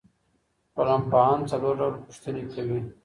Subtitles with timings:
[0.75, 2.79] ټولنپوهان څلور ډوله پوښتنې کوي.